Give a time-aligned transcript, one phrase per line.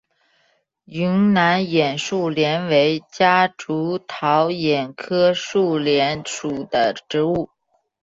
[0.85, 4.95] 云南眼树莲为夹竹桃科眼
[5.35, 7.51] 树莲属的植物。